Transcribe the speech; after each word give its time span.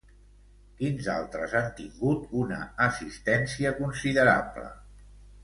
Quins 0.77 1.09
altres 1.15 1.53
han 1.59 1.67
tingut 1.81 2.33
una 2.41 2.59
assistència 2.87 3.75
considerable? 3.83 4.67